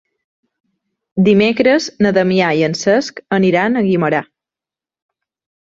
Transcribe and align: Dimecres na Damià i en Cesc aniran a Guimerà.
Dimecres 1.27 1.89
na 2.05 2.13
Damià 2.19 2.49
i 2.61 2.65
en 2.71 2.77
Cesc 2.81 3.21
aniran 3.39 3.79
a 3.83 3.87
Guimerà. 3.91 4.27